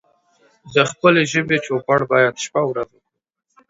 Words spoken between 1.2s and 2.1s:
ژبې چوپړ